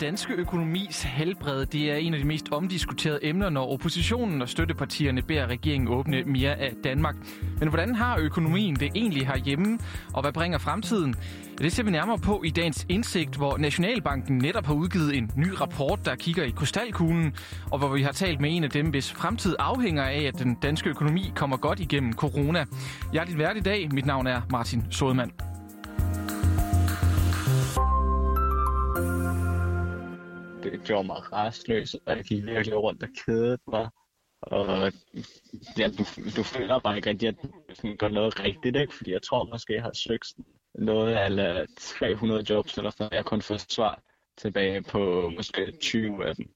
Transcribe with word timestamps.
danske 0.00 0.34
økonomis 0.34 1.02
helbred, 1.02 1.66
det 1.66 1.90
er 1.90 1.96
en 1.96 2.14
af 2.14 2.20
de 2.20 2.26
mest 2.26 2.48
omdiskuterede 2.52 3.18
emner, 3.22 3.50
når 3.50 3.72
oppositionen 3.72 4.42
og 4.42 4.48
støttepartierne 4.48 5.22
beder 5.22 5.46
regeringen 5.46 5.88
åbne 5.88 6.22
mere 6.22 6.54
af 6.54 6.72
Danmark. 6.84 7.16
Men 7.58 7.68
hvordan 7.68 7.94
har 7.94 8.18
økonomien 8.18 8.74
det 8.74 8.90
egentlig 8.94 9.26
herhjemme, 9.26 9.78
og 10.14 10.22
hvad 10.22 10.32
bringer 10.32 10.58
fremtiden? 10.58 11.14
Ja, 11.58 11.64
det 11.64 11.72
ser 11.72 11.82
vi 11.82 11.90
nærmere 11.90 12.18
på 12.18 12.42
i 12.44 12.50
dagens 12.50 12.86
indsigt, 12.88 13.36
hvor 13.36 13.58
Nationalbanken 13.58 14.38
netop 14.38 14.66
har 14.66 14.74
udgivet 14.74 15.16
en 15.16 15.30
ny 15.36 15.48
rapport, 15.60 16.04
der 16.04 16.14
kigger 16.14 16.44
i 16.44 16.50
krystalkuglen, 16.50 17.34
og 17.70 17.78
hvor 17.78 17.88
vi 17.88 18.02
har 18.02 18.12
talt 18.12 18.40
med 18.40 18.56
en 18.56 18.64
af 18.64 18.70
dem, 18.70 18.86
hvis 18.90 19.12
fremtid 19.12 19.56
afhænger 19.58 20.04
af, 20.04 20.22
at 20.22 20.38
den 20.38 20.54
danske 20.54 20.90
økonomi 20.90 21.32
kommer 21.34 21.56
godt 21.56 21.80
igennem 21.80 22.12
corona. 22.12 22.64
Jeg 23.12 23.20
er 23.20 23.24
dit 23.24 23.38
vært 23.38 23.56
i 23.56 23.60
dag. 23.60 23.88
Mit 23.92 24.06
navn 24.06 24.26
er 24.26 24.40
Martin 24.50 24.84
Sodemann. 24.90 25.45
Gjorde 30.86 31.06
mig 31.06 31.32
restløs, 31.32 31.94
og 31.94 32.16
jeg 32.16 32.24
gik 32.24 32.46
virkelig 32.46 32.76
rundt 32.76 33.02
og 33.02 33.08
kedede 33.24 33.58
mig. 33.68 33.88
Og 34.42 34.92
ja, 35.78 35.88
du, 35.88 36.04
du 36.36 36.42
føler 36.42 36.78
bare 36.78 36.96
ikke 36.96 37.10
rigtig, 37.10 37.28
at 37.28 37.36
du 37.82 37.94
gør 37.98 38.08
noget 38.08 38.40
rigtigt, 38.40 38.76
ikke? 38.76 38.94
Fordi 38.94 39.12
jeg 39.12 39.22
tror 39.22 39.44
måske, 39.44 39.74
jeg 39.74 39.82
har 39.82 39.92
søgt 39.94 40.34
noget 40.74 41.14
af 41.14 41.66
300 41.78 42.44
jobs, 42.50 42.78
eller 42.78 42.90
sådan, 42.90 43.12
jeg 43.12 43.24
kun 43.24 43.42
får 43.42 43.56
svar 43.56 44.02
tilbage 44.36 44.82
på 44.82 45.30
måske 45.36 45.72
20 45.80 46.26
af 46.28 46.36
dem. 46.36 46.55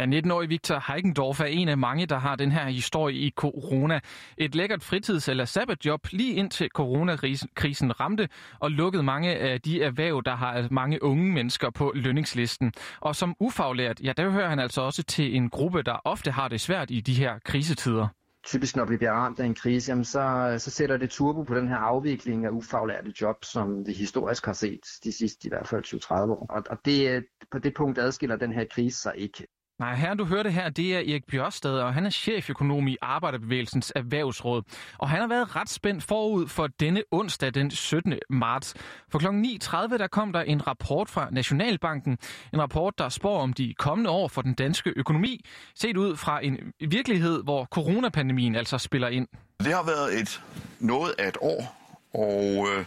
Ja, 0.00 0.04
19-årig 0.04 0.48
Victor 0.48 0.92
Heikendorf 0.92 1.40
er 1.40 1.44
en 1.44 1.68
af 1.68 1.78
mange, 1.78 2.06
der 2.06 2.18
har 2.18 2.36
den 2.36 2.52
her 2.52 2.64
historie 2.64 3.16
i 3.16 3.30
corona. 3.36 4.00
Et 4.38 4.54
lækkert 4.54 4.82
fritids- 4.82 5.28
eller 5.28 5.44
sabbatjob 5.44 6.00
lige 6.10 6.34
indtil 6.34 6.68
coronakrisen 6.74 8.00
ramte 8.00 8.28
og 8.60 8.70
lukkede 8.70 9.02
mange 9.02 9.36
af 9.36 9.60
de 9.60 9.82
erhverv, 9.82 10.22
der 10.24 10.34
har 10.34 10.68
mange 10.70 11.02
unge 11.02 11.32
mennesker 11.32 11.70
på 11.70 11.92
lønningslisten. 11.94 12.72
Og 13.00 13.16
som 13.16 13.34
ufaglært, 13.40 14.00
ja, 14.00 14.12
der 14.16 14.30
hører 14.30 14.48
han 14.48 14.58
altså 14.58 14.80
også 14.80 15.02
til 15.02 15.36
en 15.36 15.50
gruppe, 15.50 15.82
der 15.82 16.00
ofte 16.04 16.30
har 16.30 16.48
det 16.48 16.60
svært 16.60 16.90
i 16.90 17.00
de 17.00 17.14
her 17.14 17.38
krisetider 17.44 18.08
typisk 18.46 18.76
når 18.76 18.84
vi 18.84 18.96
bliver 18.96 19.12
ramt 19.12 19.40
af 19.40 19.44
en 19.44 19.54
krise, 19.54 19.90
jamen 19.90 20.04
så, 20.04 20.54
så 20.58 20.70
sætter 20.70 20.96
det 20.96 21.10
turbo 21.10 21.42
på 21.42 21.54
den 21.54 21.68
her 21.68 21.76
afvikling 21.76 22.44
af 22.44 22.50
ufaglærte 22.50 23.12
job, 23.20 23.44
som 23.44 23.86
vi 23.86 23.92
historisk 23.92 24.46
har 24.46 24.52
set 24.52 24.80
de 25.04 25.12
sidste 25.12 25.46
i 25.46 25.48
hvert 25.48 25.68
fald 25.68 25.84
20-30 25.84 26.14
år. 26.14 26.46
Og, 26.50 26.62
og 26.70 26.78
det, 26.84 27.24
på 27.50 27.58
det 27.58 27.74
punkt 27.74 27.98
adskiller 27.98 28.36
den 28.36 28.52
her 28.52 28.64
krise 28.70 28.98
sig 28.98 29.12
ikke. 29.16 29.46
Nej, 29.80 29.94
her 29.94 30.14
du 30.14 30.24
hørte 30.24 30.50
her, 30.50 30.68
det 30.68 30.94
er 30.94 30.98
Erik 30.98 31.26
Bjørstad, 31.26 31.70
og 31.70 31.94
han 31.94 32.06
er 32.06 32.10
cheføkonom 32.10 32.88
i 32.88 32.96
Arbejderbevægelsens 33.02 33.92
Erhvervsråd. 33.96 34.62
Og 34.98 35.08
han 35.08 35.20
har 35.20 35.28
været 35.28 35.56
ret 35.56 35.68
spændt 35.68 36.04
forud 36.04 36.48
for 36.48 36.66
denne 36.66 37.02
onsdag 37.10 37.54
den 37.54 37.70
17. 37.70 38.14
marts. 38.30 38.74
For 39.08 39.18
kl. 39.18 39.26
9.30 39.26 39.96
der 39.98 40.06
kom 40.06 40.32
der 40.32 40.40
en 40.40 40.66
rapport 40.66 41.08
fra 41.08 41.28
Nationalbanken. 41.30 42.18
En 42.52 42.60
rapport, 42.60 42.98
der 42.98 43.08
spår 43.08 43.40
om 43.40 43.52
de 43.52 43.74
kommende 43.78 44.10
år 44.10 44.28
for 44.28 44.42
den 44.42 44.54
danske 44.54 44.92
økonomi, 44.96 45.44
set 45.74 45.96
ud 45.96 46.16
fra 46.16 46.44
en 46.44 46.58
virkelighed, 46.80 47.42
hvor 47.42 47.64
coronapandemien 47.64 48.54
altså 48.54 48.78
spiller 48.78 49.08
ind. 49.08 49.28
Det 49.58 49.74
har 49.74 49.82
været 49.82 50.20
et 50.20 50.42
noget 50.80 51.14
af 51.18 51.28
et 51.28 51.36
år, 51.40 51.76
og 52.14 52.68
øh, 52.68 52.84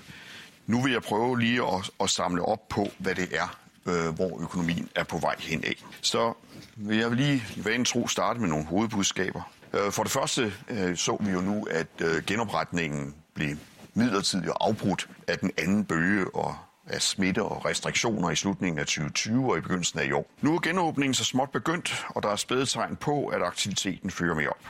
nu 0.67 0.81
vil 0.81 0.91
jeg 0.91 1.01
prøve 1.01 1.39
lige 1.39 1.61
at, 1.61 1.89
at 2.01 2.09
samle 2.09 2.41
op 2.41 2.67
på, 2.69 2.87
hvad 2.97 3.15
det 3.15 3.35
er, 3.35 3.62
øh, 3.85 4.15
hvor 4.15 4.41
økonomien 4.41 4.89
er 4.95 5.03
på 5.03 5.17
vej 5.17 5.35
hen 5.39 5.63
af. 5.63 5.83
Så 6.01 6.33
vil 6.75 6.97
jeg 6.97 7.11
lige 7.11 7.43
vanen 7.63 7.85
tro 7.85 8.07
starte 8.07 8.39
med 8.39 8.49
nogle 8.49 8.65
hovedbudskaber. 8.65 9.51
Øh, 9.73 9.91
for 9.91 10.03
det 10.03 10.11
første 10.11 10.53
øh, 10.69 10.97
så 10.97 11.17
vi 11.19 11.31
jo 11.31 11.41
nu, 11.41 11.67
at 11.71 11.87
øh, 12.01 12.23
genopretningen 12.23 13.15
blev 13.33 13.55
midlertidigt 13.93 14.51
afbrudt 14.61 15.09
af 15.27 15.39
den 15.39 15.51
anden 15.57 15.85
bølge 15.85 16.35
og 16.35 16.55
af 16.87 17.01
smitte 17.01 17.43
og 17.43 17.65
restriktioner 17.65 18.29
i 18.29 18.35
slutningen 18.35 18.79
af 18.79 18.85
2020 18.85 19.51
og 19.51 19.57
i 19.57 19.61
begyndelsen 19.61 19.99
af 19.99 20.05
i 20.05 20.11
år. 20.11 20.31
Nu 20.41 20.55
er 20.55 20.59
genåbningen 20.59 21.13
så 21.13 21.23
småt 21.23 21.49
begyndt, 21.51 22.05
og 22.09 22.23
der 22.23 22.29
er 22.29 22.35
spædetegn 22.35 22.95
på, 22.95 23.25
at 23.27 23.41
aktiviteten 23.41 24.11
fører 24.11 24.35
med 24.35 24.47
op. 24.47 24.69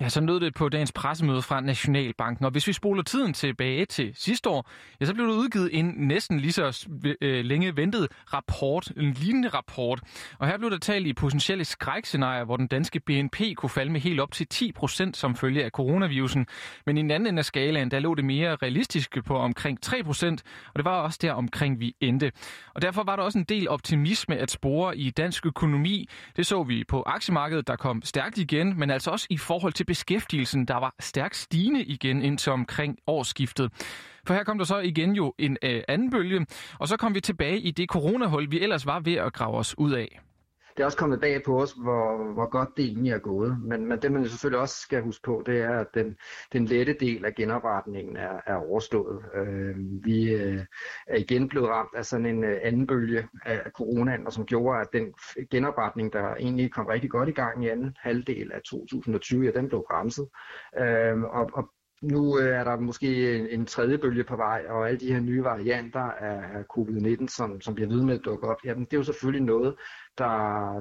Ja, 0.00 0.08
så 0.08 0.20
lød 0.20 0.40
det 0.40 0.54
på 0.54 0.68
dagens 0.68 0.92
pressemøde 0.92 1.42
fra 1.42 1.60
Nationalbanken. 1.60 2.44
Og 2.44 2.50
hvis 2.50 2.66
vi 2.66 2.72
spoler 2.72 3.02
tiden 3.02 3.32
tilbage 3.32 3.84
til 3.84 4.12
sidste 4.14 4.48
år, 4.48 4.70
ja, 5.00 5.06
så 5.06 5.14
blev 5.14 5.26
der 5.26 5.32
udgivet 5.32 5.70
en 5.72 5.94
næsten 5.96 6.40
lige 6.40 6.52
så 6.52 6.88
øh, 7.20 7.44
længe 7.44 7.76
ventet 7.76 8.08
rapport, 8.32 8.92
en 8.96 9.12
lignende 9.12 9.48
rapport. 9.48 10.00
Og 10.38 10.46
her 10.46 10.58
blev 10.58 10.70
der 10.70 10.78
talt 10.78 11.06
i 11.06 11.12
potentielle 11.12 11.64
skrækscenarier, 11.64 12.44
hvor 12.44 12.56
den 12.56 12.66
danske 12.66 13.00
BNP 13.00 13.40
kunne 13.56 13.70
falde 13.70 13.92
med 13.92 14.00
helt 14.00 14.20
op 14.20 14.32
til 14.32 14.46
10 14.46 14.72
procent 14.72 15.16
som 15.16 15.36
følge 15.36 15.64
af 15.64 15.70
coronavirusen. 15.70 16.46
Men 16.86 16.98
i 16.98 17.02
den 17.02 17.10
anden 17.10 17.26
ende 17.26 17.38
af 17.38 17.44
skalaen, 17.44 17.90
der 17.90 17.98
lå 17.98 18.14
det 18.14 18.24
mere 18.24 18.56
realistiske 18.56 19.22
på 19.22 19.36
omkring 19.38 19.82
3 19.82 20.02
procent, 20.04 20.42
og 20.66 20.78
det 20.78 20.84
var 20.84 21.00
også 21.00 21.18
der 21.22 21.32
omkring 21.32 21.80
vi 21.80 21.96
endte. 22.00 22.32
Og 22.74 22.82
derfor 22.82 23.02
var 23.02 23.16
der 23.16 23.22
også 23.22 23.38
en 23.38 23.44
del 23.44 23.68
optimisme 23.68 24.36
at 24.36 24.50
spore 24.50 24.96
i 24.96 25.10
dansk 25.10 25.46
økonomi. 25.46 26.08
Det 26.36 26.46
så 26.46 26.62
vi 26.62 26.84
på 26.88 27.02
aktiemarkedet, 27.06 27.66
der 27.66 27.76
kom 27.76 28.02
stærkt 28.02 28.38
igen, 28.38 28.78
men 28.78 28.90
altså 28.90 29.10
også 29.10 29.26
i 29.30 29.38
forhold 29.38 29.72
til 29.72 29.89
beskæftigelsen, 29.90 30.64
der 30.64 30.74
var 30.74 30.94
stærkt 31.00 31.36
stigende 31.36 31.84
igen 31.84 32.22
indtil 32.22 32.52
omkring 32.52 32.98
årsskiftet. 33.06 33.72
For 34.26 34.34
her 34.34 34.44
kom 34.44 34.58
der 34.58 34.64
så 34.64 34.78
igen 34.78 35.12
jo 35.12 35.34
en 35.38 35.56
øh, 35.62 35.82
anden 35.88 36.10
bølge, 36.10 36.46
og 36.78 36.88
så 36.88 36.96
kom 36.96 37.14
vi 37.14 37.20
tilbage 37.20 37.58
i 37.58 37.70
det 37.70 37.88
coronahul, 37.88 38.50
vi 38.50 38.60
ellers 38.60 38.86
var 38.86 39.00
ved 39.00 39.14
at 39.14 39.32
grave 39.32 39.56
os 39.56 39.78
ud 39.78 39.92
af 39.92 40.20
det 40.76 40.82
er 40.82 40.84
også 40.84 40.98
kommet 40.98 41.20
bag 41.20 41.42
på 41.42 41.62
os, 41.62 41.72
hvor, 41.72 42.32
hvor 42.32 42.50
godt 42.50 42.68
det 42.76 42.84
egentlig 42.84 43.12
er 43.12 43.18
gået. 43.18 43.62
Men, 43.62 43.86
men 43.86 44.02
det 44.02 44.12
man 44.12 44.28
selvfølgelig 44.28 44.60
også 44.60 44.76
skal 44.80 45.02
huske 45.02 45.22
på, 45.22 45.42
det 45.46 45.60
er, 45.60 45.78
at 45.78 45.86
den, 45.94 46.16
den 46.52 46.64
lette 46.64 46.96
del 47.00 47.24
af 47.24 47.34
genopretningen 47.34 48.16
er, 48.16 48.40
er 48.46 48.54
overstået. 48.54 49.24
Øh, 49.34 49.76
vi 50.04 50.32
øh, 50.32 50.64
er 51.06 51.16
igen 51.16 51.48
blevet 51.48 51.68
ramt 51.68 51.94
af 51.96 52.04
sådan 52.04 52.26
en 52.26 52.44
øh, 52.44 52.60
anden 52.62 52.86
bølge 52.86 53.28
af 53.44 53.70
coronaen, 53.76 54.26
og 54.26 54.32
som 54.32 54.46
gjorde, 54.46 54.80
at 54.80 54.88
den 54.92 55.14
genopretning, 55.50 56.12
der 56.12 56.34
egentlig 56.34 56.72
kom 56.72 56.86
rigtig 56.86 57.10
godt 57.10 57.28
i 57.28 57.32
gang 57.32 57.64
i 57.64 57.68
anden 57.68 57.96
halvdel 58.00 58.52
af 58.52 58.60
2020, 58.62 59.44
ja, 59.44 59.50
den 59.50 59.68
blev 59.68 59.84
bremset. 59.90 60.28
Øh, 60.78 61.22
og, 61.22 61.50
og 61.54 61.70
nu 62.02 62.38
øh, 62.38 62.48
er 62.48 62.64
der 62.64 62.80
måske 62.80 63.38
en, 63.38 63.46
en 63.60 63.66
tredje 63.66 63.98
bølge 63.98 64.24
på 64.24 64.36
vej, 64.36 64.64
og 64.68 64.88
alle 64.88 65.00
de 65.00 65.12
her 65.12 65.20
nye 65.20 65.44
varianter 65.44 66.00
af 66.00 66.62
covid-19, 66.78 67.28
som, 67.28 67.60
som 67.60 67.74
bliver 67.74 67.88
ved 67.88 68.02
med 68.02 68.14
at 68.14 68.24
dukke 68.24 68.48
op, 68.48 68.56
jamen 68.64 68.84
det 68.84 68.92
er 68.92 68.96
jo 68.96 69.04
selvfølgelig 69.04 69.46
noget, 69.46 69.74
der, 70.18 70.34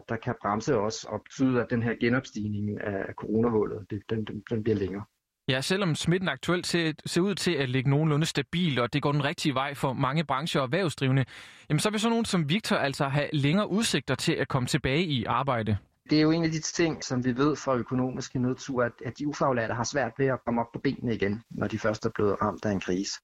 der 0.09 0.15
kan 0.15 0.35
bremse 0.41 0.77
os 0.77 1.03
og 1.03 1.21
betyde, 1.23 1.61
at 1.61 1.67
den 1.69 1.83
her 1.83 1.93
genopstigning 1.99 2.81
af 2.81 3.13
coronahullet, 3.13 3.85
det, 3.89 4.01
den, 4.09 4.25
den, 4.25 4.43
den 4.49 4.63
bliver 4.63 4.77
længere. 4.77 5.03
Ja, 5.49 5.61
selvom 5.61 5.95
smitten 5.95 6.29
aktuelt 6.29 6.67
ser, 6.67 6.93
ser 7.05 7.21
ud 7.21 7.35
til 7.35 7.51
at 7.51 7.69
ligge 7.69 7.89
nogenlunde 7.89 8.25
stabil, 8.25 8.79
og 8.79 8.93
det 8.93 9.01
går 9.01 9.11
den 9.11 9.23
rigtige 9.25 9.53
vej 9.53 9.73
for 9.73 9.93
mange 9.93 10.23
brancher 10.23 10.61
og 10.61 10.65
erhvervsdrivende, 10.65 11.25
jamen 11.69 11.79
så 11.79 11.89
vil 11.89 11.99
sådan 11.99 12.11
nogen 12.11 12.25
som 12.25 12.49
Victor 12.49 12.75
altså 12.75 13.05
have 13.05 13.29
længere 13.33 13.69
udsigter 13.69 14.15
til 14.15 14.33
at 14.33 14.47
komme 14.47 14.67
tilbage 14.67 15.03
i 15.03 15.23
arbejde. 15.23 15.77
Det 16.09 16.17
er 16.17 16.21
jo 16.21 16.31
en 16.31 16.43
af 16.43 16.51
de 16.51 16.59
ting, 16.59 17.03
som 17.03 17.25
vi 17.25 17.37
ved 17.37 17.55
fra 17.55 17.75
økonomiske 17.75 18.39
nødtur, 18.39 18.83
at, 18.83 18.91
at 19.05 19.19
de 19.19 19.27
ufaglærte 19.27 19.73
har 19.73 19.83
svært 19.83 20.11
ved 20.17 20.25
at 20.25 20.39
komme 20.45 20.61
op 20.61 20.71
på 20.73 20.79
benene 20.79 21.15
igen, 21.15 21.43
når 21.49 21.67
de 21.67 21.79
først 21.79 22.05
er 22.05 22.09
blevet 22.15 22.41
ramt 22.41 22.65
af 22.65 22.71
en 22.71 22.79
krise. 22.79 23.19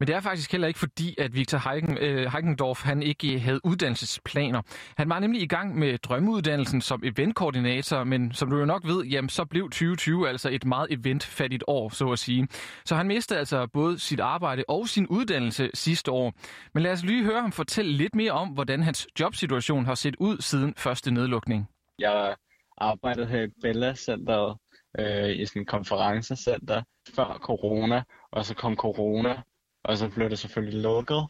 Men 0.00 0.06
det 0.06 0.16
er 0.16 0.20
faktisk 0.20 0.52
heller 0.52 0.68
ikke 0.68 0.78
fordi, 0.78 1.14
at 1.18 1.34
Victor 1.34 1.70
Heiken, 1.70 1.98
øh, 1.98 2.32
Heikendorf 2.32 2.82
han 2.82 3.02
ikke 3.02 3.40
havde 3.40 3.60
uddannelsesplaner. 3.64 4.62
Han 4.96 5.08
var 5.08 5.18
nemlig 5.18 5.42
i 5.42 5.46
gang 5.46 5.78
med 5.78 5.98
drømmeuddannelsen 5.98 6.80
som 6.80 7.02
eventkoordinator, 7.04 8.04
men 8.04 8.32
som 8.32 8.50
du 8.50 8.58
jo 8.58 8.64
nok 8.64 8.86
ved, 8.86 9.04
jamen, 9.04 9.28
så 9.28 9.44
blev 9.44 9.64
2020 9.64 10.28
altså 10.28 10.48
et 10.48 10.64
meget 10.64 10.86
eventfattigt 10.90 11.64
år, 11.66 11.88
så 11.88 12.08
at 12.08 12.18
sige. 12.18 12.48
Så 12.84 12.94
han 12.94 13.06
mistede 13.06 13.38
altså 13.38 13.66
både 13.66 13.98
sit 13.98 14.20
arbejde 14.20 14.64
og 14.68 14.88
sin 14.88 15.06
uddannelse 15.06 15.70
sidste 15.74 16.10
år. 16.10 16.32
Men 16.74 16.82
lad 16.82 16.92
os 16.92 17.04
lige 17.04 17.24
høre 17.24 17.40
ham 17.40 17.52
fortælle 17.52 17.92
lidt 17.92 18.14
mere 18.14 18.32
om, 18.32 18.48
hvordan 18.48 18.82
hans 18.82 19.08
jobsituation 19.20 19.86
har 19.86 19.94
set 19.94 20.16
ud 20.18 20.36
siden 20.40 20.74
første 20.76 21.10
nedlukning. 21.10 21.68
Jeg 22.02 22.36
arbejdede 22.76 23.26
her 23.26 23.42
i 23.42 23.52
Bella 23.62 23.94
Center 23.94 24.60
øh, 24.98 25.30
i 25.30 25.46
sådan 25.46 25.62
en 25.62 25.66
konferencecenter 25.66 26.82
før 27.16 27.38
corona, 27.42 28.02
og 28.32 28.44
så 28.44 28.54
kom 28.54 28.76
corona, 28.76 29.42
og 29.84 29.96
så 29.96 30.08
blev 30.08 30.30
det 30.30 30.38
selvfølgelig 30.38 30.82
lukket. 30.82 31.26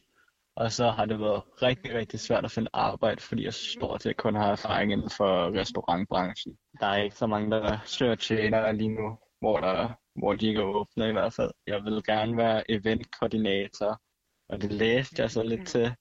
Og 0.56 0.72
så 0.72 0.90
har 0.90 1.04
det 1.04 1.20
været 1.20 1.42
rigtig, 1.62 1.94
rigtig 1.94 2.20
svært 2.20 2.44
at 2.44 2.50
finde 2.50 2.70
arbejde, 2.72 3.20
fordi 3.20 3.44
jeg 3.44 3.54
stort 3.54 4.02
set 4.02 4.16
kun 4.16 4.34
har 4.34 4.52
erfaring 4.52 4.92
inden 4.92 5.10
for 5.10 5.60
restaurantbranchen. 5.60 6.58
Der 6.80 6.86
er 6.86 6.96
ikke 6.96 7.16
så 7.16 7.26
mange, 7.26 7.50
der 7.50 7.78
søger 7.84 8.14
tjenere 8.14 8.76
lige 8.76 8.94
nu, 8.94 9.18
hvor, 9.40 9.60
der, 9.60 9.88
hvor 10.14 10.34
de 10.34 10.46
ikke 10.46 10.60
er 10.60 10.64
åbne 10.64 11.08
i 11.08 11.12
hvert 11.12 11.32
fald. 11.32 11.50
Jeg 11.66 11.84
vil 11.84 12.02
gerne 12.04 12.36
være 12.36 12.70
eventkoordinator, 12.70 14.00
og 14.48 14.62
det 14.62 14.72
læste 14.72 15.22
jeg 15.22 15.30
så 15.30 15.42
lidt 15.42 15.68
til. 15.68 15.94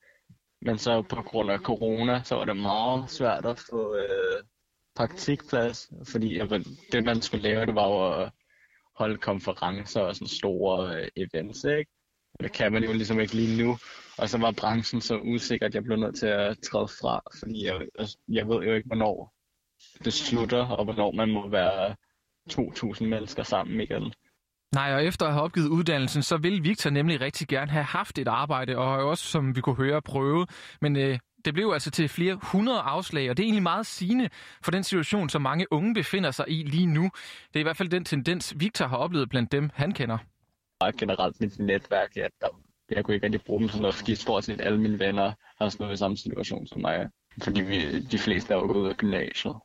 Men 0.62 0.78
så 0.78 1.02
på 1.02 1.22
grund 1.22 1.52
af 1.52 1.60
corona, 1.60 2.22
så 2.24 2.36
var 2.36 2.46
det 2.46 2.58
meget 2.58 3.10
svært 3.10 3.46
at 3.46 3.60
få 3.70 3.96
øh, 3.96 4.44
praktikplads, 5.08 5.92
fordi 6.12 6.42
det, 6.92 7.04
man 7.04 7.22
skulle 7.22 7.44
lave, 7.44 7.66
det 7.66 7.76
var 7.76 7.88
jo 7.88 8.22
at 8.22 8.32
holde 8.96 9.18
konferencer 9.18 10.02
og 10.02 10.16
sådan 10.16 10.28
store 10.28 10.96
øh, 10.96 11.08
events, 11.16 11.64
ikke? 11.64 11.92
Det 12.40 12.52
kan 12.52 12.72
man 12.74 12.84
jo 12.84 12.94
ligesom 12.94 13.20
ikke 13.20 13.34
lige 13.34 13.64
nu. 13.64 13.78
Og 14.18 14.30
så 14.30 14.38
var 14.38 14.52
branchen 14.52 15.02
så 15.02 15.20
usikker, 15.20 15.66
at 15.66 15.76
jeg 15.76 15.84
blev 15.84 15.98
nødt 15.98 16.16
til 16.16 16.28
at 16.28 16.58
træde 16.60 16.88
fra, 16.88 17.22
fordi 17.40 17.66
jeg, 17.66 17.88
altså, 18.00 18.18
jeg 18.28 18.48
ved 18.48 18.56
jo 18.56 18.74
ikke, 18.74 18.88
hvornår 18.88 19.34
det 20.06 20.14
slutter, 20.14 20.66
og 20.66 20.84
hvornår 20.84 21.12
man 21.12 21.30
må 21.32 21.50
være 21.50 21.96
2.000 22.52 23.06
mennesker 23.06 23.44
sammen 23.44 23.82
igen. 23.82 24.14
Nej, 24.76 24.94
og 24.94 25.06
efter 25.06 25.26
at 25.26 25.34
have 25.34 25.44
opgivet 25.44 25.68
uddannelsen, 25.68 26.24
så 26.24 26.38
ville 26.38 26.62
Victor 26.62 26.90
nemlig 26.90 27.22
rigtig 27.22 27.48
gerne 27.48 27.72
have 27.72 27.84
haft 27.84 28.20
et 28.20 28.28
arbejde, 28.28 28.78
og 28.78 28.88
har 28.88 29.00
jo 29.00 29.10
også, 29.10 29.24
som 29.24 29.56
vi 29.56 29.62
kunne 29.62 29.76
høre, 29.76 30.02
prøvet. 30.02 30.50
Men 30.82 30.96
øh, 30.96 31.20
det 31.46 31.54
blev 31.54 31.72
altså 31.74 31.92
til 31.92 32.10
flere 32.10 32.40
hundrede 32.44 32.80
afslag, 32.80 33.30
og 33.30 33.38
det 33.38 33.44
er 33.44 33.48
egentlig 33.48 33.64
meget 33.64 33.86
sigende 33.86 34.30
for 34.64 34.72
den 34.72 34.84
situation, 34.84 35.30
som 35.30 35.42
mange 35.42 35.74
unge 35.74 35.94
befinder 35.94 36.32
sig 36.32 36.46
i 36.48 36.64
lige 36.64 36.86
nu. 36.86 37.04
Det 37.48 37.56
er 37.56 37.60
i 37.60 37.64
hvert 37.64 37.78
fald 37.78 37.90
den 37.90 38.06
tendens, 38.06 38.54
Victor 38.58 38.88
har 38.88 38.98
oplevet 38.98 39.30
blandt 39.30 39.52
dem, 39.52 39.70
han 39.74 39.92
kender. 39.92 40.18
Generelt 40.98 41.42
mit 41.42 41.60
netværk, 41.60 42.18
ja, 42.18 42.28
der, 42.42 42.48
jeg 42.90 43.06
kunne 43.06 43.16
ikke 43.16 43.26
rigtig 43.26 43.42
bruge 43.42 43.60
dem 43.60 43.70
sådan 43.70 43.82
noget, 43.82 43.96
fordi 43.96 44.16
stort 44.16 44.44
set 44.44 44.62
alle 44.62 44.82
mine 44.82 45.00
venner 45.00 45.34
har 45.58 45.70
stået 45.70 45.94
i 45.94 45.98
samme 45.98 46.18
situation 46.18 46.68
som 46.68 46.82
mig. 46.82 47.10
Fordi 47.44 47.62
vi, 47.62 48.00
de 48.00 48.18
fleste 48.18 48.54
er 48.54 48.58
jo 48.58 48.64
gået 48.64 48.78
ud 48.78 48.90
af 48.90 48.98
gymnasiet. 48.98 49.56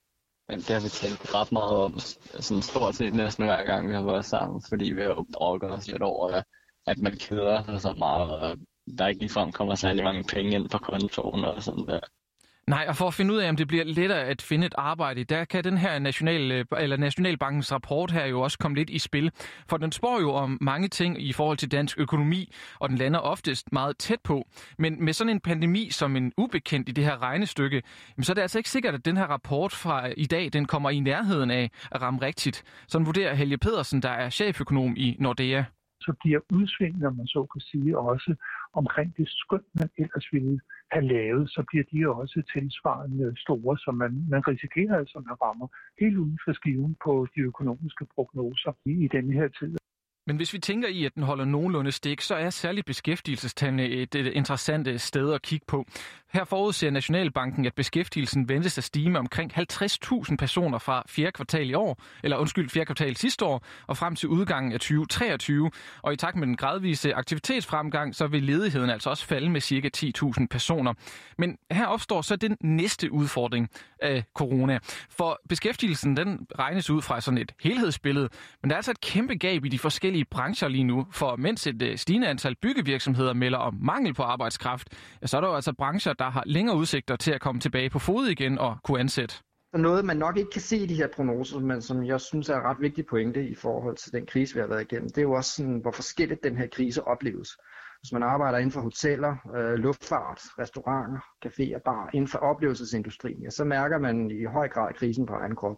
Men 0.48 0.58
det 0.58 0.68
har 0.68 0.80
vi 0.80 0.88
talt 0.88 1.34
ret 1.34 1.52
meget 1.52 1.76
om, 1.76 1.98
sådan 2.40 2.62
stort 2.62 2.94
set 2.94 3.14
næsten 3.14 3.44
hver 3.44 3.64
gang, 3.64 3.88
vi 3.88 3.94
har 3.94 4.02
været 4.02 4.24
sammen, 4.24 4.62
fordi 4.68 4.92
vi 4.92 5.02
har 5.02 5.24
drukket 5.34 5.70
os 5.70 5.88
lidt 5.88 6.02
over, 6.02 6.42
at 6.86 6.98
man 6.98 7.16
keder 7.16 7.62
sig 7.64 7.80
så 7.80 7.92
meget, 7.98 8.30
og 8.30 8.56
der 8.98 9.06
ikke 9.06 9.20
ligefrem 9.20 9.52
kommer 9.52 9.74
særlig 9.74 10.04
mange 10.04 10.24
penge 10.24 10.54
ind 10.54 10.68
på 10.68 10.78
kontoen 10.78 11.44
og 11.44 11.62
sådan 11.62 11.86
der. 11.86 12.00
Nej, 12.70 12.84
og 12.88 12.96
for 12.96 13.06
at 13.06 13.14
finde 13.14 13.34
ud 13.34 13.38
af, 13.38 13.48
om 13.48 13.56
det 13.56 13.68
bliver 13.68 13.84
lettere 13.84 14.24
at 14.24 14.42
finde 14.42 14.66
et 14.66 14.74
arbejde, 14.78 15.24
der 15.24 15.44
kan 15.44 15.64
den 15.64 15.78
her 15.78 15.98
national, 15.98 16.52
øh, 16.52 16.64
eller 16.78 16.96
Nationalbankens 16.96 17.72
rapport 17.72 18.10
her 18.10 18.26
jo 18.26 18.40
også 18.40 18.58
komme 18.58 18.76
lidt 18.76 18.90
i 18.90 18.98
spil. 18.98 19.30
For 19.68 19.76
den 19.76 19.92
spår 19.92 20.20
jo 20.20 20.32
om 20.32 20.58
mange 20.60 20.88
ting 20.88 21.22
i 21.22 21.32
forhold 21.32 21.58
til 21.58 21.70
dansk 21.70 21.98
økonomi, 21.98 22.52
og 22.80 22.88
den 22.88 22.98
lander 22.98 23.18
oftest 23.18 23.72
meget 23.72 23.98
tæt 23.98 24.20
på. 24.24 24.46
Men 24.78 25.04
med 25.04 25.12
sådan 25.12 25.30
en 25.30 25.40
pandemi 25.40 25.90
som 25.90 26.16
en 26.16 26.32
ubekendt 26.36 26.88
i 26.88 26.92
det 26.92 27.04
her 27.04 27.22
regnestykke, 27.22 27.82
så 28.22 28.32
er 28.32 28.34
det 28.34 28.42
altså 28.42 28.58
ikke 28.58 28.70
sikkert, 28.70 28.94
at 28.94 29.04
den 29.04 29.16
her 29.16 29.24
rapport 29.24 29.72
fra 29.72 30.06
i 30.16 30.26
dag, 30.26 30.52
den 30.52 30.64
kommer 30.64 30.90
i 30.90 31.00
nærheden 31.00 31.50
af 31.50 31.70
at 31.90 32.02
ramme 32.02 32.22
rigtigt. 32.22 32.62
Sådan 32.88 33.06
vurderer 33.06 33.34
Helge 33.34 33.58
Pedersen, 33.58 34.02
der 34.02 34.10
er 34.10 34.30
cheføkonom 34.30 34.94
i 34.96 35.16
Nordea 35.18 35.62
så 36.06 36.12
bliver 36.20 36.40
udsvingene, 36.58 37.10
man 37.10 37.26
så 37.26 37.42
kan 37.52 37.60
sige, 37.60 37.98
også 37.98 38.34
omkring 38.72 39.16
det 39.16 39.28
skøn, 39.28 39.64
man 39.80 39.90
ellers 39.98 40.26
ville 40.32 40.60
have 40.92 41.06
lavet, 41.14 41.50
så 41.50 41.64
bliver 41.68 41.84
de 41.92 41.98
også 42.20 42.42
tilsvarende 42.54 43.26
store, 43.44 43.78
så 43.78 43.90
man, 43.90 44.12
man 44.28 44.48
risikerer 44.48 44.96
altså, 44.98 45.18
at 45.18 45.24
man 45.24 45.36
rammer 45.42 45.68
helt 46.00 46.16
uden 46.16 46.38
for 46.44 46.52
skiven 46.52 46.96
på 47.04 47.26
de 47.34 47.40
økonomiske 47.40 48.06
prognoser 48.14 48.72
i, 48.86 48.92
i 49.04 49.08
denne 49.08 49.32
her 49.32 49.48
tid. 49.48 49.76
Men 50.26 50.36
hvis 50.36 50.52
vi 50.52 50.58
tænker 50.58 50.88
i, 50.88 51.04
at 51.04 51.14
den 51.14 51.22
holder 51.22 51.44
nogenlunde 51.44 51.92
stik, 51.92 52.20
så 52.20 52.34
er 52.34 52.50
særligt 52.50 52.86
beskæftigelsestallene 52.86 53.88
et, 53.88 54.14
et 54.14 54.26
interessant 54.26 54.88
øh, 54.88 54.98
sted 54.98 55.32
at 55.32 55.42
kigge 55.42 55.66
på. 55.68 55.86
Her 56.32 56.44
forudser 56.44 56.90
Nationalbanken, 56.90 57.66
at 57.66 57.74
beskæftigelsen 57.74 58.48
ventes 58.48 58.78
at 58.78 58.84
stige 58.84 59.10
med 59.10 59.20
omkring 59.20 59.52
50.000 59.58 60.36
personer 60.36 60.78
fra 60.78 61.02
fjerde 61.08 61.32
kvartal 61.32 61.70
i 61.70 61.74
år, 61.74 62.02
eller 62.22 62.36
undskyld, 62.36 62.70
fjerde 62.70 62.86
kvartal 62.86 63.16
sidste 63.16 63.44
år, 63.44 63.64
og 63.86 63.96
frem 63.96 64.16
til 64.16 64.28
udgangen 64.28 64.72
af 64.72 64.80
2023. 64.80 65.70
Og 66.02 66.12
i 66.12 66.16
takt 66.16 66.36
med 66.36 66.46
den 66.46 66.56
gradvise 66.56 67.14
aktivitetsfremgang, 67.14 68.14
så 68.14 68.26
vil 68.26 68.42
ledigheden 68.42 68.90
altså 68.90 69.10
også 69.10 69.26
falde 69.26 69.50
med 69.50 69.60
ca. 69.60 69.90
10.000 70.40 70.46
personer. 70.50 70.94
Men 71.38 71.58
her 71.70 71.86
opstår 71.86 72.22
så 72.22 72.36
den 72.36 72.56
næste 72.60 73.12
udfordring 73.12 73.68
af 74.02 74.24
corona. 74.34 74.78
For 75.10 75.40
beskæftigelsen, 75.48 76.16
den 76.16 76.46
regnes 76.58 76.90
ud 76.90 77.02
fra 77.02 77.20
sådan 77.20 77.38
et 77.38 77.52
helhedsbillede, 77.60 78.28
men 78.62 78.70
der 78.70 78.74
er 78.74 78.78
altså 78.78 78.90
et 78.90 79.00
kæmpe 79.00 79.34
gab 79.34 79.64
i 79.64 79.68
de 79.68 79.78
forskellige 79.78 80.15
brancher 80.24 80.68
lige 80.68 80.84
nu, 80.84 81.06
for 81.12 81.36
mens 81.36 81.66
et 81.66 81.82
øh, 81.82 81.96
stigende 81.96 82.28
antal 82.28 82.56
byggevirksomheder 82.62 83.34
melder 83.34 83.58
om 83.58 83.74
mangel 83.82 84.14
på 84.14 84.22
arbejdskraft, 84.22 84.88
så 85.24 85.36
er 85.36 85.40
der 85.40 85.48
jo 85.48 85.54
altså 85.54 85.72
brancher, 85.72 86.12
der 86.12 86.30
har 86.30 86.42
længere 86.46 86.76
udsigter 86.76 87.16
til 87.16 87.32
at 87.32 87.40
komme 87.40 87.60
tilbage 87.60 87.90
på 87.90 87.98
fod 87.98 88.26
igen 88.26 88.58
og 88.58 88.76
kunne 88.84 89.00
ansætte. 89.00 89.34
Noget, 89.74 90.04
man 90.04 90.16
nok 90.16 90.36
ikke 90.36 90.50
kan 90.50 90.60
se 90.60 90.76
i 90.76 90.86
de 90.86 90.94
her 90.94 91.08
prognoser, 91.14 91.60
men 91.60 91.82
som 91.82 92.04
jeg 92.04 92.20
synes 92.20 92.48
er 92.48 92.56
en 92.56 92.64
ret 92.64 92.80
vigtig 92.80 93.06
pointe 93.06 93.48
i 93.48 93.54
forhold 93.54 93.96
til 93.96 94.12
den 94.12 94.26
krise, 94.26 94.54
vi 94.54 94.60
har 94.60 94.66
været 94.66 94.92
igennem, 94.92 95.08
det 95.08 95.18
er 95.18 95.22
jo 95.22 95.32
også 95.32 95.50
sådan, 95.50 95.78
hvor 95.78 95.90
forskelligt 95.90 96.42
den 96.42 96.56
her 96.56 96.66
krise 96.66 97.06
opleves. 97.06 97.48
Hvis 98.00 98.12
man 98.12 98.22
arbejder 98.22 98.58
inden 98.58 98.72
for 98.72 98.80
hoteller, 98.80 99.36
øh, 99.56 99.74
luftfart, 99.74 100.40
restauranter, 100.58 101.20
caféer, 101.46 101.78
bar, 101.84 102.10
inden 102.14 102.28
for 102.28 102.38
oplevelsesindustrien, 102.38 103.42
ja, 103.42 103.50
så 103.50 103.64
mærker 103.64 103.98
man 103.98 104.30
i 104.30 104.44
høj 104.44 104.68
grad 104.68 104.94
krisen 104.94 105.26
på 105.26 105.34
egen 105.34 105.56
krop. 105.56 105.76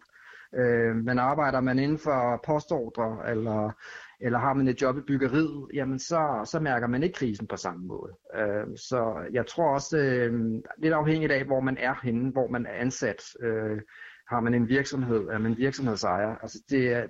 Øh, 0.55 0.97
men 0.97 1.19
arbejder 1.19 1.61
man 1.61 1.79
inden 1.79 1.99
for 1.99 2.41
postordre, 2.47 3.31
eller, 3.31 3.73
eller 4.21 4.39
har 4.39 4.55
man 4.55 4.69
et 4.69 4.83
job 4.83 4.99
i 4.99 5.01
byggeriet, 5.01 5.69
jamen 5.75 5.99
så, 5.99 6.49
så 6.51 6.61
mærker 6.61 6.87
man 6.87 7.03
ikke 7.03 7.15
krisen 7.15 7.47
på 7.47 7.57
samme 7.57 7.87
måde. 7.87 8.13
Øh, 8.35 8.77
så 8.77 9.29
jeg 9.33 9.47
tror 9.47 9.75
også, 9.75 9.99
øh, 9.99 10.33
lidt 10.79 10.95
afhængigt 10.95 11.33
af, 11.33 11.45
hvor 11.45 11.61
man 11.61 11.77
er 11.77 11.95
henne, 12.03 12.33
hvor 12.33 12.49
man 12.49 12.67
er 12.67 12.73
ansat, 12.73 13.23
øh, 13.41 13.81
har 14.29 14.41
man 14.41 14.55
en 14.55 14.69
virksomhed, 14.69 15.29
er 15.29 15.39
man 15.39 15.57
virksomhedsejer, 15.57 16.37
altså 16.37 16.63
det 16.71 16.93
er, 16.93 17.07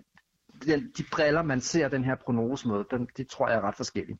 de 0.98 1.04
briller, 1.12 1.42
man 1.42 1.60
ser 1.60 1.88
den 1.88 2.04
her 2.04 2.14
prognose 2.14 2.68
med, 2.68 2.84
den, 2.90 3.08
de 3.16 3.24
tror 3.24 3.48
jeg 3.48 3.56
er 3.56 3.60
ret 3.60 3.76
forskellige. 3.76 4.18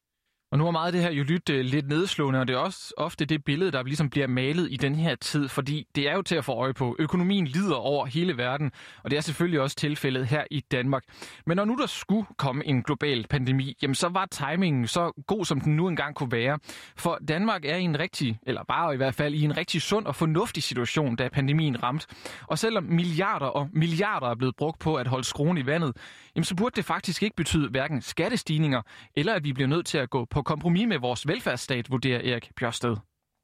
Og 0.50 0.58
nu 0.58 0.66
er 0.66 0.70
meget 0.70 0.86
af 0.86 0.92
det 0.92 1.02
her 1.02 1.10
jo 1.10 1.22
lyt 1.22 1.50
øh, 1.50 1.64
lidt 1.64 1.88
nedslående, 1.88 2.40
og 2.40 2.48
det 2.48 2.54
er 2.54 2.58
også 2.58 2.94
ofte 2.96 3.24
det 3.24 3.44
billede, 3.44 3.72
der 3.72 3.82
ligesom 3.82 4.10
bliver 4.10 4.26
malet 4.26 4.68
i 4.70 4.76
den 4.76 4.94
her 4.94 5.14
tid, 5.14 5.48
fordi 5.48 5.86
det 5.94 6.08
er 6.08 6.14
jo 6.14 6.22
til 6.22 6.34
at 6.36 6.44
få 6.44 6.52
øje 6.52 6.74
på. 6.74 6.96
Økonomien 6.98 7.46
lider 7.46 7.74
over 7.74 8.06
hele 8.06 8.36
verden, 8.36 8.72
og 9.04 9.10
det 9.10 9.16
er 9.16 9.20
selvfølgelig 9.20 9.60
også 9.60 9.76
tilfældet 9.76 10.26
her 10.26 10.44
i 10.50 10.60
Danmark. 10.60 11.02
Men 11.46 11.56
når 11.56 11.64
nu 11.64 11.76
der 11.80 11.86
skulle 11.86 12.26
komme 12.36 12.66
en 12.66 12.82
global 12.82 13.26
pandemi, 13.30 13.76
jamen 13.82 13.94
så 13.94 14.08
var 14.08 14.26
timingen 14.26 14.86
så 14.86 15.22
god, 15.26 15.44
som 15.44 15.60
den 15.60 15.76
nu 15.76 15.88
engang 15.88 16.14
kunne 16.14 16.32
være. 16.32 16.58
For 16.96 17.18
Danmark 17.28 17.64
er 17.64 17.76
i 17.76 17.82
en 17.82 17.98
rigtig, 17.98 18.38
eller 18.46 18.64
bare 18.64 18.94
i 18.94 18.96
hvert 18.96 19.14
fald 19.14 19.34
i 19.34 19.42
en 19.42 19.56
rigtig 19.56 19.82
sund 19.82 20.06
og 20.06 20.16
fornuftig 20.16 20.62
situation, 20.62 21.16
da 21.16 21.28
pandemien 21.28 21.82
ramte. 21.82 22.06
Og 22.46 22.58
selvom 22.58 22.84
milliarder 22.84 23.46
og 23.46 23.68
milliarder 23.72 24.26
er 24.26 24.34
blevet 24.34 24.56
brugt 24.56 24.78
på 24.78 24.94
at 24.94 25.06
holde 25.06 25.24
skruen 25.24 25.58
i 25.58 25.66
vandet, 25.66 25.96
jamen 26.36 26.44
så 26.44 26.56
burde 26.56 26.76
det 26.76 26.84
faktisk 26.84 27.22
ikke 27.22 27.36
betyde 27.36 27.68
hverken 27.68 28.02
skattestigninger, 28.02 28.82
eller 29.16 29.34
at 29.34 29.44
vi 29.44 29.52
bliver 29.52 29.68
nødt 29.68 29.86
til 29.86 29.98
at 29.98 30.10
gå 30.10 30.24
på 30.24 30.38
kompromis 30.43 30.88
med 30.88 30.99
vores 30.99 31.29
velfærdsstat, 31.29 31.90
vurderer 31.90 32.32
Erik 32.32 32.50
Bjørsted. 32.56 32.96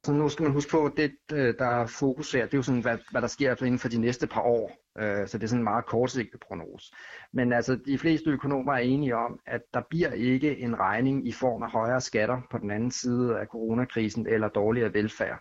Så 0.05 0.13
nu 0.13 0.29
skal 0.29 0.43
man 0.43 0.51
huske 0.51 0.71
på, 0.71 0.85
at 0.85 0.91
det, 0.97 1.11
øh, 1.33 1.53
der 1.59 1.65
er 1.65 1.87
fokus 1.87 2.31
her, 2.31 2.45
det 2.45 2.53
er 2.53 2.57
jo 2.57 2.63
sådan, 2.63 2.81
hvad, 2.81 2.97
hvad 3.11 3.21
der 3.21 3.27
sker 3.27 3.63
inden 3.63 3.79
for 3.79 3.89
de 3.89 4.01
næste 4.01 4.27
par 4.27 4.41
år. 4.41 4.71
Øh, 4.99 5.27
så 5.27 5.37
det 5.37 5.43
er 5.43 5.47
sådan 5.47 5.59
en 5.59 5.63
meget 5.63 5.85
kortsigtet 5.85 6.39
prognose. 6.47 6.95
Men 7.33 7.53
altså, 7.53 7.79
de 7.85 7.97
fleste 7.97 8.29
økonomer 8.29 8.73
er 8.73 8.77
enige 8.77 9.15
om, 9.15 9.39
at 9.45 9.61
der 9.73 9.81
bliver 9.89 10.11
ikke 10.11 10.57
en 10.57 10.79
regning 10.79 11.27
i 11.27 11.31
form 11.31 11.63
af 11.63 11.71
højere 11.71 12.01
skatter 12.01 12.41
på 12.51 12.57
den 12.57 12.71
anden 12.71 12.91
side 12.91 13.39
af 13.39 13.47
coronakrisen 13.47 14.27
eller 14.27 14.47
dårligere 14.47 14.93
velfærd. 14.93 15.39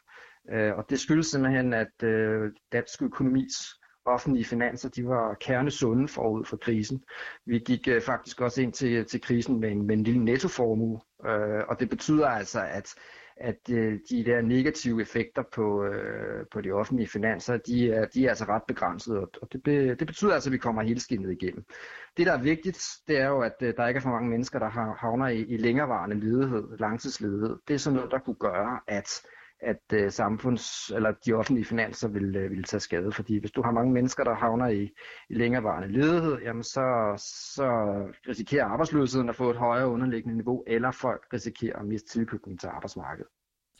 Øh, 0.52 0.74
og 0.74 0.84
det 0.90 1.00
skyldes 1.00 1.26
simpelthen, 1.26 1.72
at 1.72 1.92
dansk 2.72 3.02
økonomis 3.02 3.52
offentlige 4.04 4.44
finanser, 4.44 4.88
de 4.88 5.06
var 5.06 5.34
kernesunde 5.34 6.08
forud 6.08 6.44
for 6.44 6.56
krisen. 6.56 7.04
Vi 7.46 7.58
gik 7.58 7.88
øh, 7.88 8.02
faktisk 8.02 8.40
også 8.40 8.62
ind 8.62 8.72
til, 8.72 9.04
til 9.04 9.20
krisen 9.20 9.60
med 9.60 9.70
en, 9.70 9.86
med 9.86 9.96
en 9.96 10.04
lille 10.04 10.24
nettoformue, 10.24 11.00
øh, 11.26 11.62
og 11.68 11.80
det 11.80 11.90
betyder 11.90 12.28
altså, 12.28 12.60
at, 12.60 12.94
at 13.36 13.70
øh, 13.70 13.98
de 14.10 14.24
der 14.24 14.40
negative 14.40 15.02
effekter 15.02 15.42
på, 15.52 15.84
øh, 15.84 16.46
på 16.52 16.60
de 16.60 16.70
offentlige 16.70 17.08
finanser, 17.08 17.56
de 17.56 17.92
er, 17.92 18.06
de 18.06 18.24
er 18.24 18.28
altså 18.28 18.44
ret 18.44 18.62
begrænsede, 18.68 19.20
og 19.20 19.48
det, 19.52 19.62
be, 19.62 19.94
det 19.94 20.06
betyder 20.06 20.34
altså, 20.34 20.48
at 20.48 20.52
vi 20.52 20.58
kommer 20.58 20.82
helskindet 20.82 21.32
igennem. 21.32 21.64
Det, 22.16 22.26
der 22.26 22.32
er 22.32 22.42
vigtigt, 22.42 22.86
det 23.08 23.18
er 23.18 23.28
jo, 23.28 23.40
at 23.40 23.56
øh, 23.62 23.74
der 23.76 23.86
ikke 23.86 23.98
er 23.98 24.02
for 24.02 24.10
mange 24.10 24.30
mennesker, 24.30 24.58
der 24.58 24.68
havner 25.00 25.28
i, 25.28 25.40
i 25.40 25.56
længerevarende 25.56 26.20
ledighed, 26.20 26.78
langtidsledighed. 26.78 27.56
Det 27.68 27.74
er 27.74 27.78
sådan 27.78 27.96
noget, 27.96 28.10
der 28.10 28.18
kunne 28.18 28.36
gøre, 28.40 28.80
at 28.86 29.08
at 29.64 29.82
øh, 29.92 30.10
samfunds, 30.10 30.90
eller 30.90 31.12
de 31.26 31.32
offentlige 31.32 31.64
finanser 31.64 32.08
vil, 32.08 32.36
øh, 32.36 32.50
vil 32.50 32.64
tage 32.64 32.80
skade. 32.80 33.12
Fordi 33.12 33.38
hvis 33.38 33.50
du 33.50 33.62
har 33.62 33.70
mange 33.70 33.92
mennesker, 33.92 34.24
der 34.24 34.34
havner 34.34 34.68
i, 34.68 34.82
i 35.30 35.34
længerevarende 35.34 35.92
ledighed, 35.92 36.38
jamen 36.38 36.62
så, 36.62 37.14
så 37.54 37.66
risikerer 38.28 38.64
arbejdsløsheden 38.64 39.28
at 39.28 39.36
få 39.36 39.50
et 39.50 39.56
højere 39.56 39.88
underliggende 39.88 40.36
niveau, 40.36 40.64
eller 40.66 40.90
folk 40.90 41.26
risikerer 41.32 41.78
at 41.78 41.86
miste 41.86 42.08
tilknytning 42.08 42.60
til 42.60 42.66
arbejdsmarkedet. 42.66 43.28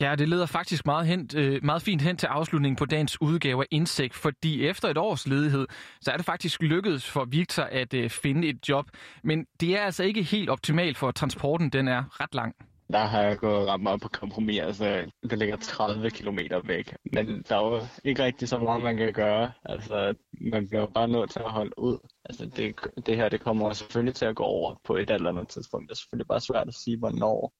Ja, 0.01 0.15
det 0.15 0.29
leder 0.29 0.45
faktisk 0.45 0.85
meget, 0.85 1.07
hen, 1.07 1.29
øh, 1.37 1.63
meget 1.63 1.81
fint 1.81 2.01
hen 2.01 2.17
til 2.17 2.27
afslutningen 2.27 2.75
på 2.75 2.85
dagens 2.85 3.21
udgave 3.21 3.61
af 3.61 3.67
Indsigt, 3.71 4.13
fordi 4.13 4.67
efter 4.67 4.87
et 4.87 4.97
års 4.97 5.27
ledighed, 5.27 5.67
så 6.01 6.11
er 6.11 6.17
det 6.17 6.25
faktisk 6.25 6.61
lykkedes 6.61 7.11
for 7.11 7.25
Victor 7.25 7.63
at 7.63 7.93
øh, 7.93 8.09
finde 8.09 8.47
et 8.47 8.69
job. 8.69 8.85
Men 9.23 9.45
det 9.59 9.77
er 9.77 9.81
altså 9.81 10.03
ikke 10.03 10.23
helt 10.23 10.49
optimalt, 10.49 10.97
for 10.97 11.11
transporten 11.11 11.69
den 11.69 11.87
er 11.87 12.21
ret 12.21 12.35
lang 12.35 12.55
der 12.93 13.05
har 13.05 13.21
jeg 13.21 13.37
gået 13.37 13.67
ret 13.67 13.81
meget 13.81 14.01
på 14.01 14.09
kompromis. 14.09 14.59
Altså, 14.59 15.11
det 15.29 15.39
ligger 15.39 15.57
30 15.57 16.09
km 16.09 16.39
væk. 16.63 16.95
Men 17.13 17.43
der 17.49 17.55
er 17.55 17.65
jo 17.65 17.81
ikke 18.03 18.23
rigtig 18.23 18.49
så 18.49 18.57
meget, 18.59 18.83
man 18.83 18.97
kan 18.97 19.13
gøre. 19.13 19.51
Altså, 19.65 20.13
man 20.41 20.67
bliver 20.67 20.85
bare 20.85 21.07
nødt 21.07 21.29
til 21.29 21.39
at 21.39 21.51
holde 21.51 21.79
ud. 21.79 21.97
Altså, 22.25 22.45
det, 22.45 22.75
det 23.05 23.15
her 23.15 23.29
det 23.29 23.41
kommer 23.41 23.73
selvfølgelig 23.73 24.15
til 24.15 24.25
at 24.25 24.35
gå 24.35 24.43
over 24.43 24.75
på 24.83 24.95
et 24.95 25.09
eller 25.09 25.29
andet 25.29 25.47
tidspunkt. 25.47 25.89
Det 25.89 25.95
er 25.95 25.97
selvfølgelig 25.97 26.27
bare 26.27 26.41
svært 26.41 26.67
at 26.67 26.73
sige, 26.73 26.97
hvornår. 26.97 27.53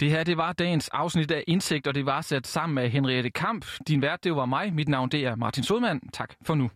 Det 0.00 0.10
her, 0.10 0.24
det 0.24 0.36
var 0.36 0.52
dagens 0.52 0.88
afsnit 0.88 1.30
af 1.30 1.44
Indsigt, 1.46 1.86
og 1.86 1.94
det 1.94 2.06
var 2.06 2.20
sat 2.20 2.46
sammen 2.46 2.74
med 2.74 2.88
Henriette 2.90 3.30
Kamp. 3.30 3.66
Din 3.88 4.02
vært, 4.02 4.24
det 4.24 4.36
var 4.36 4.46
mig. 4.46 4.74
Mit 4.74 4.88
navn, 4.88 5.08
det 5.08 5.24
er 5.26 5.36
Martin 5.36 5.64
Sodman. 5.64 6.00
Tak 6.12 6.34
for 6.46 6.54
nu. 6.54 6.70